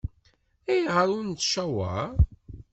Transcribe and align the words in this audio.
Ayɣer 0.71 1.07
ur 1.17 1.23
t-nettcawaṛ? 1.23 2.09